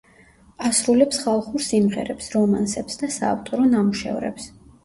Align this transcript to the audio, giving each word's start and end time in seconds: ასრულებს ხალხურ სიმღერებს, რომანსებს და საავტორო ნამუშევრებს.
ასრულებს 0.69 1.19
ხალხურ 1.25 1.63
სიმღერებს, 1.67 2.31
რომანსებს 2.39 2.99
და 3.03 3.11
საავტორო 3.19 3.69
ნამუშევრებს. 3.75 4.53